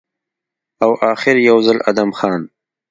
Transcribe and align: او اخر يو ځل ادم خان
او 0.83 0.91
اخر 1.13 1.35
يو 1.49 1.57
ځل 1.65 1.77
ادم 1.91 2.09
خان 2.17 2.41